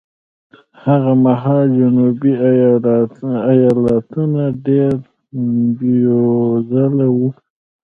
[0.85, 2.31] هغه مهال جنوبي
[3.53, 4.93] ایالتونه ډېر
[5.77, 7.27] بېوزله وو.